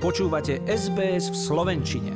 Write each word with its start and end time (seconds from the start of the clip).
Počúvate 0.00 0.64
SBS 0.64 1.28
v 1.28 1.36
Slovenčine. 1.36 2.12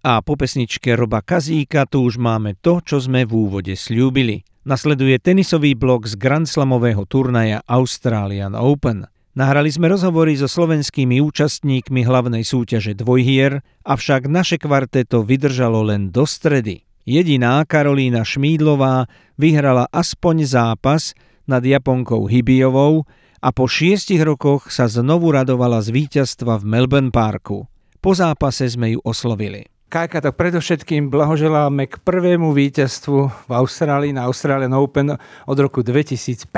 A 0.00 0.24
po 0.24 0.32
pesničke 0.32 0.96
Roba 0.96 1.20
Kazíka 1.20 1.84
tu 1.84 2.08
už 2.08 2.16
máme 2.16 2.56
to, 2.56 2.80
čo 2.80 3.04
sme 3.04 3.28
v 3.28 3.36
úvode 3.36 3.76
slúbili. 3.76 4.48
Nasleduje 4.64 5.20
tenisový 5.20 5.76
blok 5.76 6.08
z 6.08 6.16
Grand 6.16 6.48
Slamového 6.48 7.04
turnaja 7.04 7.60
Australian 7.68 8.56
Open. 8.56 9.04
Nahrali 9.36 9.68
sme 9.68 9.92
rozhovory 9.92 10.40
so 10.40 10.48
slovenskými 10.48 11.20
účastníkmi 11.20 12.00
hlavnej 12.00 12.48
súťaže 12.48 12.96
dvojhier, 12.96 13.60
avšak 13.84 14.24
naše 14.24 14.56
kvarteto 14.56 15.20
vydržalo 15.20 15.84
len 15.84 16.08
do 16.08 16.24
stredy. 16.24 16.88
Jediná 17.04 17.60
Karolína 17.68 18.24
Šmídlová 18.24 19.04
vyhrala 19.36 19.84
aspoň 19.92 20.48
zápas 20.48 21.12
nad 21.44 21.60
Japonkou 21.60 22.24
Hybijovou, 22.24 23.04
a 23.44 23.52
po 23.52 23.68
šiestich 23.68 24.24
rokoch 24.24 24.72
sa 24.72 24.88
znovu 24.88 25.28
radovala 25.28 25.84
z 25.84 25.92
víťazstva 25.92 26.64
v 26.64 26.64
Melbourne 26.64 27.12
Parku. 27.12 27.68
Po 28.00 28.16
zápase 28.16 28.64
sme 28.72 28.96
ju 28.96 29.04
oslovili. 29.04 29.68
Kajka, 29.92 30.24
tak 30.24 30.40
predovšetkým 30.40 31.12
blahoželáme 31.12 31.84
k 31.84 32.00
prvému 32.00 32.56
víťazstvu 32.56 33.18
v 33.44 33.50
Austrálii 33.52 34.16
na 34.16 34.24
Australian 34.24 34.72
Open 34.72 35.12
od 35.44 35.56
roku 35.60 35.84
2015. 35.84 36.48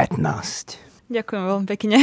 Ďakujem 1.11 1.43
veľmi 1.43 1.67
pekne. 1.67 1.99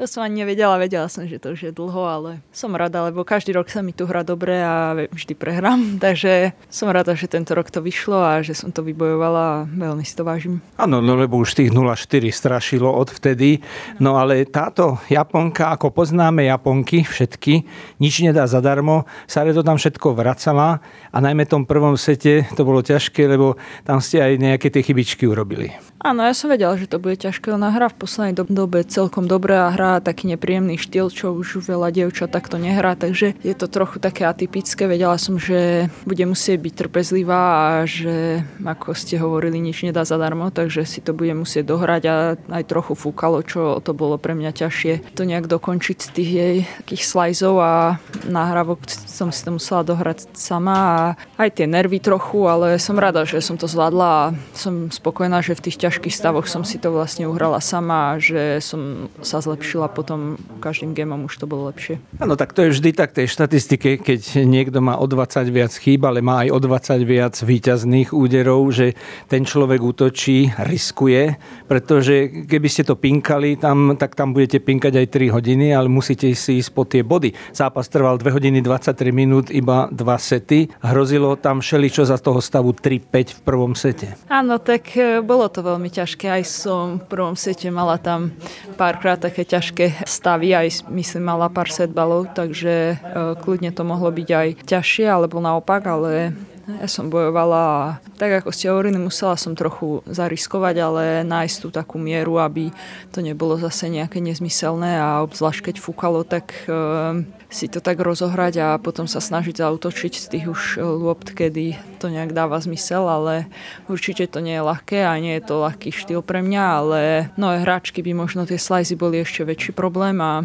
To 0.00 0.08
som 0.08 0.24
ani 0.24 0.40
nevedela, 0.40 0.80
vedela 0.80 1.12
som, 1.12 1.28
že 1.28 1.36
to 1.36 1.52
už 1.52 1.60
je 1.60 1.72
dlho, 1.76 2.08
ale 2.08 2.40
som 2.56 2.72
rada, 2.72 3.04
lebo 3.04 3.20
každý 3.20 3.52
rok 3.52 3.68
sa 3.68 3.84
mi 3.84 3.92
tu 3.92 4.08
hrá 4.08 4.24
dobre 4.24 4.56
a 4.56 4.96
vždy 5.12 5.36
prehrám, 5.36 5.76
takže 6.00 6.56
som 6.72 6.88
rada, 6.88 7.12
že 7.12 7.28
tento 7.28 7.52
rok 7.52 7.68
to 7.68 7.84
vyšlo 7.84 8.16
a 8.16 8.40
že 8.40 8.56
som 8.56 8.72
to 8.72 8.80
vybojovala 8.80 9.44
a 9.44 9.66
veľmi 9.68 10.00
si 10.00 10.16
to 10.16 10.24
vážim. 10.24 10.64
Áno, 10.80 11.04
no 11.04 11.20
lebo 11.20 11.36
už 11.36 11.52
tých 11.52 11.68
0,4 11.68 12.32
strašilo 12.32 12.88
odvtedy, 12.88 13.60
no 14.00 14.16
ale 14.16 14.48
táto 14.48 14.96
Japonka, 15.12 15.68
ako 15.76 15.92
poznáme 15.92 16.48
Japonky, 16.48 17.04
všetky, 17.04 17.68
nič 18.00 18.24
nedá 18.24 18.48
zadarmo, 18.48 19.04
Sareto 19.28 19.60
tam 19.60 19.76
všetko 19.76 20.16
vracala 20.16 20.80
a 21.12 21.16
najmä 21.20 21.44
tom 21.44 21.68
prvom 21.68 22.00
sete 22.00 22.48
to 22.56 22.64
bolo 22.64 22.80
ťažké, 22.80 23.28
lebo 23.28 23.60
tam 23.84 24.00
ste 24.00 24.24
aj 24.24 24.32
nejaké 24.40 24.72
tie 24.72 24.80
chybičky 24.80 25.28
urobili. 25.28 25.89
Áno, 26.00 26.24
ja 26.24 26.32
som 26.32 26.48
vedela, 26.48 26.80
že 26.80 26.88
to 26.88 26.96
bude 26.96 27.20
ťažké. 27.20 27.52
Ona 27.52 27.76
hrá 27.76 27.92
v 27.92 28.00
poslednej 28.00 28.32
dobe 28.48 28.88
celkom 28.88 29.28
dobre 29.28 29.52
a 29.52 29.68
hrá 29.68 30.00
taký 30.00 30.32
nepríjemný 30.32 30.80
štýl, 30.80 31.12
čo 31.12 31.36
už 31.36 31.60
veľa 31.60 31.92
dievčat 31.92 32.32
takto 32.32 32.56
nehrá, 32.56 32.96
takže 32.96 33.36
je 33.44 33.52
to 33.52 33.68
trochu 33.68 34.00
také 34.00 34.24
atypické. 34.24 34.88
Vedela 34.88 35.20
som, 35.20 35.36
že 35.36 35.92
bude 36.08 36.24
musieť 36.24 36.56
byť 36.56 36.72
trpezlivá 36.72 37.42
a 37.44 37.68
že, 37.84 38.40
ako 38.64 38.96
ste 38.96 39.20
hovorili, 39.20 39.60
nič 39.60 39.84
nedá 39.84 40.08
zadarmo, 40.08 40.48
takže 40.48 40.88
si 40.88 41.04
to 41.04 41.12
bude 41.12 41.36
musieť 41.36 41.68
dohrať 41.68 42.02
a 42.08 42.14
aj 42.48 42.64
trochu 42.64 42.96
fúkalo, 42.96 43.44
čo 43.44 43.76
to 43.84 43.92
bolo 43.92 44.16
pre 44.16 44.32
mňa 44.32 44.56
ťažšie 44.56 45.12
to 45.12 45.28
nejak 45.28 45.52
dokončiť 45.52 45.98
z 46.00 46.08
tých 46.16 46.30
jej 46.32 46.56
takých 46.80 47.04
slajzov 47.04 47.60
a 47.60 48.00
nahrávok 48.24 48.88
som 48.88 49.28
si 49.28 49.44
to 49.44 49.52
musela 49.52 49.84
dohrať 49.84 50.32
sama 50.32 50.76
a 50.80 51.00
aj 51.36 51.60
tie 51.60 51.68
nervy 51.68 52.00
trochu, 52.00 52.48
ale 52.48 52.80
som 52.80 52.96
rada, 52.96 53.28
že 53.28 53.44
som 53.44 53.60
to 53.60 53.68
zvládla 53.68 54.08
a 54.08 54.32
som 54.56 54.88
spokojná, 54.88 55.44
že 55.44 55.52
v 55.52 55.68
tých 55.68 55.76
ťažkých 55.76 55.89
stavoch 55.90 56.46
som 56.46 56.62
si 56.62 56.78
to 56.78 56.94
vlastne 56.94 57.26
uhrala 57.26 57.58
sama 57.58 58.14
a 58.14 58.22
že 58.22 58.62
som 58.62 59.10
sa 59.24 59.42
zlepšila 59.42 59.90
potom 59.90 60.38
každým 60.62 60.94
gémom 60.94 61.26
už 61.26 61.42
to 61.42 61.50
bolo 61.50 61.72
lepšie. 61.72 61.98
Áno, 62.22 62.38
tak 62.38 62.54
to 62.54 62.68
je 62.68 62.76
vždy 62.76 62.90
tak 62.94 63.16
tej 63.16 63.26
štatistike, 63.26 63.98
keď 63.98 64.44
niekto 64.44 64.78
má 64.78 65.00
o 65.00 65.06
20 65.08 65.48
viac 65.48 65.72
chýb, 65.72 66.04
ale 66.04 66.20
má 66.20 66.44
aj 66.44 66.48
o 66.52 66.58
20 66.60 67.02
viac 67.08 67.34
výťazných 67.40 68.12
úderov, 68.12 68.68
že 68.70 68.92
ten 69.26 69.48
človek 69.48 69.80
útočí, 69.80 70.52
riskuje, 70.60 71.40
pretože 71.64 72.44
keby 72.44 72.68
ste 72.68 72.84
to 72.84 73.00
pinkali, 73.00 73.56
tam, 73.56 73.96
tak 73.96 74.12
tam 74.12 74.36
budete 74.36 74.60
pinkať 74.60 75.00
aj 75.00 75.06
3 75.08 75.36
hodiny, 75.36 75.72
ale 75.72 75.88
musíte 75.88 76.28
si 76.36 76.60
ísť 76.60 76.70
po 76.76 76.84
tie 76.84 77.00
body. 77.00 77.32
Zápas 77.56 77.88
trval 77.88 78.20
2 78.20 78.36
hodiny 78.36 78.60
23 78.60 79.08
minút, 79.08 79.48
iba 79.48 79.88
2 79.88 79.96
sety. 80.20 80.68
Hrozilo 80.84 81.40
tam 81.40 81.64
všeličo 81.64 82.04
za 82.04 82.20
toho 82.20 82.44
stavu 82.44 82.76
3-5 82.76 83.38
v 83.38 83.40
prvom 83.40 83.72
sete. 83.72 84.20
Áno, 84.28 84.60
tak 84.60 84.92
e, 84.98 85.24
bolo 85.24 85.48
to 85.48 85.64
veľmi 85.64 85.79
ťažké. 85.88 86.28
Aj 86.28 86.44
som 86.44 87.00
v 87.00 87.08
prvom 87.08 87.32
sete 87.32 87.72
mala 87.72 87.96
tam 87.96 88.36
párkrát 88.76 89.16
také 89.16 89.48
ťažké 89.48 90.04
stavy, 90.04 90.52
aj 90.52 90.84
myslím 90.92 91.32
mala 91.32 91.48
pár 91.48 91.72
setbalov, 91.72 92.36
takže 92.36 92.74
e, 92.92 92.94
kľudne 93.40 93.72
to 93.72 93.86
mohlo 93.86 94.12
byť 94.12 94.28
aj 94.28 94.48
ťažšie 94.68 95.06
alebo 95.08 95.40
naopak, 95.40 95.86
ale 95.88 96.36
ja 96.78 96.86
som 96.86 97.10
bojovala 97.10 97.98
tak 98.20 98.44
ako 98.44 98.52
ste 98.52 98.68
hovorili, 98.68 99.00
musela 99.00 99.32
som 99.40 99.56
trochu 99.56 100.04
zariskovať, 100.04 100.76
ale 100.76 101.04
nájsť 101.24 101.56
tú 101.64 101.68
takú 101.72 101.96
mieru, 101.96 102.36
aby 102.36 102.68
to 103.08 103.24
nebolo 103.24 103.56
zase 103.56 103.88
nejaké 103.88 104.20
nezmyselné 104.20 105.00
a 105.00 105.24
obzvlášť 105.24 105.72
keď 105.72 105.76
fúkalo, 105.80 106.20
tak 106.20 106.52
e, 106.68 107.24
si 107.48 107.72
to 107.72 107.80
tak 107.80 107.96
rozohrať 107.96 108.54
a 108.60 108.68
potom 108.76 109.08
sa 109.08 109.24
snažiť 109.24 109.64
zautočiť 109.64 110.12
z 110.20 110.26
tých 110.36 110.46
už 110.52 110.62
lopt, 110.84 111.32
kedy 111.32 111.80
to 111.96 112.12
nejak 112.12 112.36
dáva 112.36 112.60
zmysel, 112.60 113.08
ale 113.08 113.48
určite 113.88 114.28
to 114.28 114.44
nie 114.44 114.60
je 114.60 114.68
ľahké 114.68 115.00
a 115.00 115.16
nie 115.16 115.40
je 115.40 115.48
to 115.48 115.64
ľahký 115.64 115.88
štýl 115.88 116.20
pre 116.20 116.44
mňa, 116.44 116.62
ale 116.62 117.00
no 117.40 117.56
hráčky 117.56 118.04
by 118.04 118.12
možno 118.12 118.44
tie 118.44 118.60
slajzy 118.60 119.00
boli 119.00 119.24
ešte 119.24 119.48
väčší 119.48 119.72
problém 119.72 120.20
a 120.20 120.44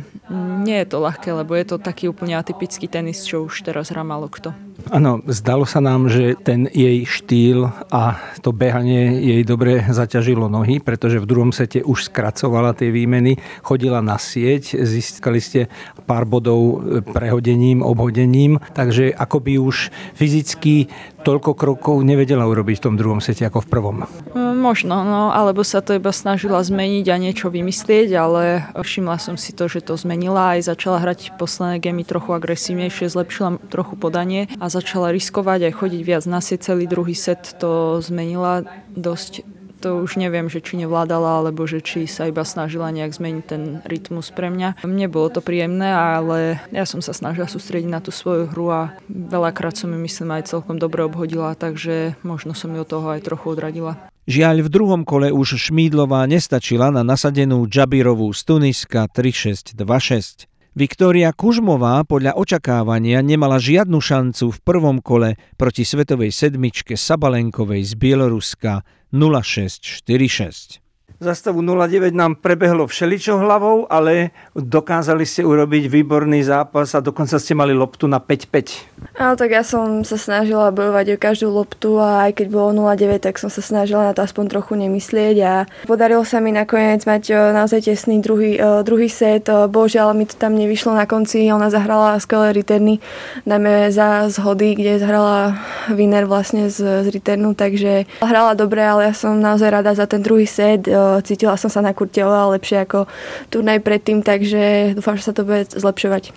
nie 0.63 0.79
je 0.79 0.95
to 0.95 1.03
ľahké, 1.03 1.27
lebo 1.35 1.59
je 1.59 1.75
to 1.75 1.77
taký 1.77 2.07
úplne 2.07 2.39
atypický 2.39 2.87
tenis, 2.87 3.27
čo 3.27 3.43
už 3.43 3.67
teraz 3.67 3.91
hrá 3.91 4.07
malo 4.07 4.31
kto. 4.31 4.64
Áno, 4.93 5.17
zdalo 5.25 5.65
sa 5.65 5.81
nám, 5.81 6.13
že 6.13 6.37
ten 6.37 6.69
jej 6.69 7.09
štýl 7.09 7.73
a 7.89 8.21
to 8.45 8.53
behanie 8.53 9.17
jej 9.17 9.41
dobre 9.41 9.81
zaťažilo 9.81 10.45
nohy, 10.45 10.77
pretože 10.77 11.17
v 11.17 11.25
druhom 11.25 11.49
sete 11.49 11.81
už 11.81 12.13
skracovala 12.13 12.77
tie 12.77 12.93
výmeny, 12.93 13.41
chodila 13.65 14.05
na 14.05 14.21
sieť, 14.21 14.77
získali 14.77 15.41
ste 15.41 15.73
pár 16.05 16.29
bodov 16.29 16.85
prehodením, 17.17 17.81
obhodením, 17.81 18.61
takže 18.77 19.09
akoby 19.09 19.57
už 19.57 19.89
fyzicky 20.13 20.93
toľko 21.25 21.57
krokov 21.57 22.05
nevedela 22.05 22.45
urobiť 22.45 22.77
v 22.77 22.85
tom 22.85 22.95
druhom 22.95 23.17
sete 23.17 23.49
ako 23.49 23.65
v 23.65 23.67
prvom. 23.73 23.97
Možno, 24.37 25.01
no, 25.01 25.33
alebo 25.33 25.65
sa 25.65 25.81
to 25.81 25.97
iba 25.97 26.13
snažila 26.13 26.61
zmeniť 26.61 27.05
a 27.09 27.17
niečo 27.17 27.49
vymyslieť, 27.49 28.09
ale 28.13 28.69
všimla 28.77 29.17
som 29.17 29.35
si 29.35 29.49
to, 29.57 29.65
že 29.65 29.81
to 29.81 29.97
zmenila 29.97 30.53
aj 30.53 30.69
začala 30.69 31.01
hrať 31.01 31.33
posledné 31.41 31.81
gemy 31.81 32.05
trochu 32.05 32.37
agresívnejšie, 32.37 33.09
zlepšila 33.09 33.57
trochu 33.73 33.97
podanie 33.97 34.45
a 34.61 34.69
začala 34.69 35.09
riskovať 35.09 35.73
aj 35.73 35.73
chodiť 35.81 36.01
viac 36.05 36.23
na 36.29 36.39
set. 36.39 36.61
Celý 36.61 36.85
druhý 36.85 37.17
set 37.17 37.57
to 37.57 38.01
zmenila 38.01 38.65
dosť 38.93 39.54
to 39.85 40.01
už 40.01 40.17
neviem, 40.17 40.49
že 40.49 40.65
či 40.65 40.81
nevládala, 40.81 41.45
alebo 41.45 41.69
že 41.69 41.77
či 41.77 42.09
sa 42.09 42.25
iba 42.25 42.41
snažila 42.41 42.89
nejak 42.89 43.13
zmeniť 43.13 43.45
ten 43.45 43.85
rytmus 43.85 44.33
pre 44.33 44.49
mňa. 44.49 44.81
Mne 44.81 45.05
bolo 45.13 45.29
to 45.29 45.45
príjemné, 45.45 45.93
ale 45.93 46.57
ja 46.73 46.89
som 46.89 47.05
sa 47.05 47.13
snažila 47.13 47.45
sústrediť 47.45 47.85
na 47.85 48.01
tú 48.01 48.09
svoju 48.09 48.49
hru 48.49 48.73
a 48.73 48.81
veľakrát 49.05 49.77
som 49.77 49.93
ju 49.93 50.01
myslím 50.01 50.41
aj 50.41 50.49
celkom 50.49 50.81
dobre 50.81 51.05
obhodila, 51.05 51.53
takže 51.53 52.17
možno 52.25 52.57
som 52.57 52.73
ju 52.73 52.81
od 52.81 52.89
toho 52.89 53.13
aj 53.13 53.29
trochu 53.29 53.53
odradila. 53.53 54.09
Žiaľ, 54.25 54.65
v 54.65 54.73
druhom 54.73 55.01
kole 55.05 55.29
už 55.29 55.69
Šmídlová 55.69 56.25
nestačila 56.25 56.89
na 56.89 57.05
nasadenú 57.05 57.69
Džabirovú 57.69 58.33
z 58.33 58.41
Tuniska 58.41 59.05
3-6-2-6. 59.13 60.49
Viktória 60.75 61.31
Kužmová 61.31 62.03
podľa 62.03 62.35
očakávania 62.35 63.23
nemala 63.23 63.61
žiadnu 63.61 64.01
šancu 64.01 64.49
v 64.49 64.59
prvom 64.59 64.99
kole 64.99 65.39
proti 65.55 65.87
svetovej 65.87 66.35
sedmičke 66.35 66.99
Sabalenkovej 66.99 67.85
z 67.85 67.93
Bieloruska 67.95 68.83
0646. 69.15 70.79
Za 71.15 71.31
stavu 71.31 71.63
09 71.63 72.11
nám 72.11 72.35
prebehlo 72.35 72.83
všeličo 72.91 73.39
hlavou, 73.39 73.87
ale 73.87 74.35
dokázali 74.51 75.23
ste 75.23 75.47
urobiť 75.47 75.87
výborný 75.87 76.43
zápas 76.43 76.91
a 76.91 76.99
dokonca 76.99 77.39
ste 77.39 77.55
mali 77.55 77.71
loptu 77.71 78.03
na 78.03 78.19
5-5. 78.19 79.15
Áno, 79.15 79.39
tak 79.39 79.55
ja 79.55 79.63
som 79.63 80.03
sa 80.03 80.19
snažila 80.19 80.75
bojovať 80.75 81.15
o 81.15 81.17
každú 81.17 81.47
loptu 81.55 82.03
a 82.03 82.27
aj 82.27 82.43
keď 82.43 82.47
bolo 82.51 82.91
0-9, 82.91 83.23
tak 83.23 83.39
som 83.39 83.47
sa 83.47 83.63
snažila 83.63 84.11
na 84.11 84.13
to 84.13 84.27
aspoň 84.27 84.59
trochu 84.59 84.75
nemyslieť 84.75 85.37
a 85.39 85.53
podarilo 85.87 86.27
sa 86.27 86.43
mi 86.43 86.51
nakoniec 86.51 87.07
mať 87.07 87.23
e, 87.31 87.33
naozaj 87.55 87.87
tesný 87.87 88.19
druhý, 88.19 88.59
e, 88.59 88.83
druhý 88.83 89.07
set. 89.07 89.47
E, 89.47 89.71
bohužiaľ 89.71 90.11
mi 90.11 90.27
to 90.27 90.35
tam 90.35 90.59
nevyšlo 90.59 90.99
na 90.99 91.07
konci, 91.07 91.47
ona 91.47 91.71
zahrala 91.71 92.19
skvelé 92.19 92.51
returny, 92.51 92.99
najmä 93.47 93.87
za 93.87 94.27
zhody, 94.27 94.75
kde 94.75 94.99
zahrala 94.99 95.55
winner 95.95 96.27
vlastne 96.27 96.67
z, 96.67 97.07
z 97.07 97.07
returnu, 97.07 97.55
takže 97.55 98.03
hrala 98.19 98.51
dobre, 98.51 98.83
ale 98.83 99.07
ja 99.07 99.13
som 99.15 99.39
naozaj 99.39 99.71
rada 99.71 99.95
za 99.95 100.11
ten 100.11 100.19
druhý 100.19 100.43
set 100.43 100.91
cítila 101.25 101.59
som 101.59 101.69
sa 101.71 101.81
na 101.83 101.91
kurte 101.91 102.23
oveľa 102.23 102.55
lepšie 102.59 102.77
ako 102.85 103.09
turnaj 103.49 103.81
predtým, 103.81 104.23
takže 104.23 104.93
dúfam, 104.95 105.17
že 105.17 105.27
sa 105.27 105.33
to 105.33 105.43
bude 105.43 105.69
zlepšovať. 105.73 106.35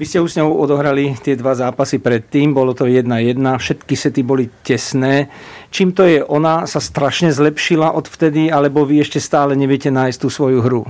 Vy 0.00 0.08
ste 0.08 0.18
už 0.18 0.34
s 0.34 0.38
ňou 0.40 0.58
odohrali 0.58 1.14
tie 1.20 1.38
dva 1.38 1.54
zápasy 1.54 2.02
predtým, 2.02 2.50
bolo 2.50 2.74
to 2.74 2.90
1-1, 2.90 3.38
všetky 3.38 3.94
sety 3.94 4.26
boli 4.26 4.50
tesné. 4.66 5.30
Čím 5.70 5.94
to 5.94 6.02
je? 6.02 6.24
Ona 6.26 6.66
sa 6.66 6.82
strašne 6.82 7.30
zlepšila 7.30 7.94
od 7.94 8.10
vtedy, 8.10 8.50
alebo 8.50 8.82
vy 8.82 9.04
ešte 9.04 9.22
stále 9.22 9.54
neviete 9.54 9.94
nájsť 9.94 10.18
tú 10.18 10.26
svoju 10.26 10.58
hru? 10.64 10.82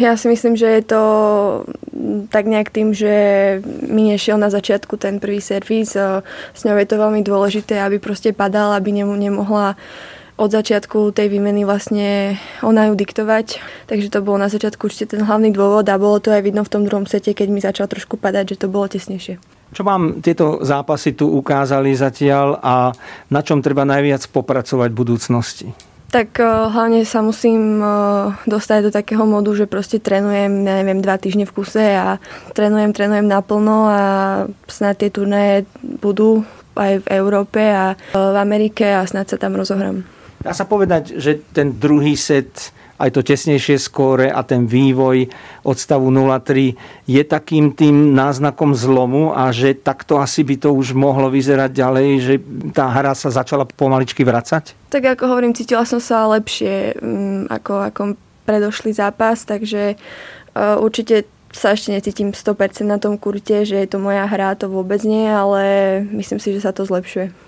Ja 0.00 0.16
si 0.16 0.32
myslím, 0.32 0.56
že 0.56 0.80
je 0.80 0.84
to 0.88 1.02
tak 2.32 2.48
nejak 2.48 2.72
tým, 2.72 2.96
že 2.96 3.12
mi 3.84 4.08
nešiel 4.08 4.40
na 4.40 4.48
začiatku 4.48 4.96
ten 4.96 5.20
prvý 5.20 5.44
servis. 5.44 5.92
S 5.92 6.60
ňou 6.64 6.80
je 6.80 6.88
to 6.88 6.96
veľmi 6.96 7.20
dôležité, 7.20 7.76
aby 7.76 8.00
proste 8.00 8.32
padala, 8.32 8.80
aby 8.80 8.96
nemohla 8.96 9.76
od 10.38 10.50
začiatku 10.54 11.10
tej 11.10 11.26
výmeny 11.34 11.66
vlastne 11.66 12.38
ona 12.62 12.86
ju 12.88 12.94
diktovať. 12.94 13.58
Takže 13.90 14.08
to 14.08 14.22
bol 14.22 14.38
na 14.38 14.46
začiatku 14.46 14.86
určite 14.86 15.18
ten 15.18 15.26
hlavný 15.26 15.50
dôvod 15.50 15.84
a 15.90 15.98
bolo 15.98 16.22
to 16.22 16.30
aj 16.30 16.46
vidno 16.46 16.62
v 16.62 16.72
tom 16.72 16.86
druhom 16.86 17.10
sete, 17.10 17.34
keď 17.34 17.48
mi 17.50 17.58
začal 17.58 17.90
trošku 17.90 18.14
padať, 18.14 18.54
že 18.54 18.60
to 18.62 18.66
bolo 18.70 18.86
tesnejšie. 18.86 19.42
Čo 19.68 19.82
vám 19.84 20.24
tieto 20.24 20.64
zápasy 20.64 21.12
tu 21.12 21.28
ukázali 21.28 21.92
zatiaľ 21.92 22.56
a 22.64 22.94
na 23.28 23.40
čom 23.44 23.60
treba 23.60 23.84
najviac 23.84 24.24
popracovať 24.32 24.88
v 24.94 24.96
budúcnosti? 24.96 25.68
Tak 26.08 26.40
uh, 26.40 26.72
hlavne 26.72 27.04
sa 27.04 27.20
musím 27.20 27.84
uh, 27.84 28.32
dostať 28.48 28.88
do 28.88 28.90
takého 28.94 29.28
modu, 29.28 29.52
že 29.52 29.68
proste 29.68 30.00
trénujem, 30.00 30.64
neviem, 30.64 31.04
dva 31.04 31.20
týždne 31.20 31.44
v 31.44 31.52
kuse 31.52 31.84
a 31.84 32.16
trénujem, 32.56 32.96
trénujem 32.96 33.28
naplno 33.28 33.92
a 33.92 34.02
snad 34.72 34.96
tie 34.96 35.12
turnaje 35.12 35.68
budú 35.84 36.48
aj 36.80 37.04
v 37.04 37.06
Európe 37.12 37.60
a 37.60 37.92
uh, 37.92 38.32
v 38.32 38.36
Amerike 38.40 38.88
a 38.88 39.04
snad 39.04 39.28
sa 39.28 39.36
tam 39.36 39.52
rozohrám. 39.52 40.00
Dá 40.38 40.54
sa 40.54 40.62
povedať, 40.62 41.18
že 41.18 41.42
ten 41.50 41.74
druhý 41.74 42.14
set 42.14 42.70
aj 42.98 43.14
to 43.14 43.22
tesnejšie 43.22 43.78
skóre 43.78 44.26
a 44.26 44.42
ten 44.42 44.66
vývoj 44.66 45.30
od 45.62 45.76
stavu 45.78 46.10
0-3 46.10 46.74
je 47.06 47.22
takým 47.22 47.70
tým 47.70 48.12
náznakom 48.12 48.74
zlomu 48.74 49.30
a 49.30 49.54
že 49.54 49.78
takto 49.78 50.18
asi 50.18 50.42
by 50.42 50.58
to 50.58 50.74
už 50.74 50.98
mohlo 50.98 51.30
vyzerať 51.30 51.70
ďalej, 51.70 52.08
že 52.18 52.34
tá 52.74 52.90
hra 52.90 53.14
sa 53.14 53.30
začala 53.30 53.62
pomaličky 53.64 54.26
vracať? 54.26 54.90
Tak 54.90 55.14
ako 55.14 55.30
hovorím, 55.30 55.54
cítila 55.54 55.86
som 55.86 56.02
sa 56.02 56.26
lepšie 56.26 56.98
um, 56.98 57.46
ako, 57.46 57.86
ako 57.86 58.02
predošlý 58.42 58.90
zápas, 58.98 59.46
takže 59.46 59.94
uh, 59.94 60.82
určite 60.82 61.30
sa 61.54 61.72
ešte 61.72 61.94
necítim 61.94 62.34
100% 62.34 62.84
na 62.84 63.00
tom 63.00 63.16
kurte, 63.16 63.64
že 63.64 63.78
je 63.78 63.88
to 63.88 64.02
moja 64.02 64.26
hra, 64.28 64.58
to 64.58 64.68
vôbec 64.68 65.00
nie, 65.06 65.24
ale 65.24 65.62
myslím 66.12 66.42
si, 66.42 66.52
že 66.52 66.66
sa 66.66 66.74
to 66.74 66.84
zlepšuje. 66.84 67.47